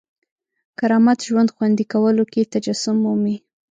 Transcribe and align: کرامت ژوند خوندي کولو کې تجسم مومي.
کرامت 0.79 1.19
ژوند 1.27 1.49
خوندي 1.55 1.85
کولو 1.93 2.23
کې 2.31 2.49
تجسم 2.53 2.95
مومي. 3.03 3.35